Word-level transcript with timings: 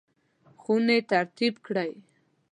خونې 0.61 0.97
ترتیب 1.11 1.53
کړئ 1.65 1.91